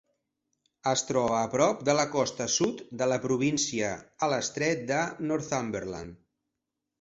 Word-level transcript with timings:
Es 0.91 1.01
troba 1.09 1.35
a 1.39 1.49
prop 1.55 1.83
de 1.89 1.93
la 1.99 2.05
costa 2.15 2.47
sud 2.53 2.81
de 3.03 3.09
la 3.11 3.19
província 3.27 3.93
a 4.25 4.31
l'estret 4.33 4.83
de 4.93 4.99
Northumberland. 5.33 6.19